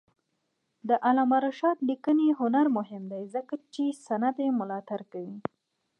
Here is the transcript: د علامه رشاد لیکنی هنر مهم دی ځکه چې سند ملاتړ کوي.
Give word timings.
د 0.87 0.89
علامه 1.05 1.37
رشاد 1.47 1.77
لیکنی 1.89 2.27
هنر 2.39 2.65
مهم 2.77 3.03
دی 3.11 3.21
ځکه 3.35 3.53
چې 3.73 3.83
سند 4.05 4.37
ملاتړ 4.59 4.99
کوي. 5.11 5.37